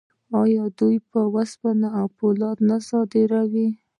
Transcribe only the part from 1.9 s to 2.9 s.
او فولاد نه